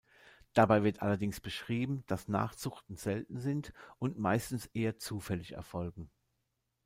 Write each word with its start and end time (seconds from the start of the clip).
Dabei 0.53 0.83
wird 0.83 1.03
allerdings 1.03 1.39
beschrieben, 1.41 2.03
dass 2.07 2.27
Nachzuchten 2.27 2.95
selten 2.95 3.37
sind 3.39 3.71
und 3.99 4.17
meistens 4.17 4.65
eher 4.73 4.97
zufällig 4.97 5.51
erfolgen. 5.51 6.09